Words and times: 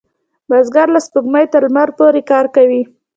بزګر 0.49 0.87
له 0.95 0.99
سپوږمۍ 1.05 1.45
تر 1.53 1.63
لمر 1.69 1.89
پورې 1.97 2.21
کار 2.31 2.45
کوي 2.55 2.81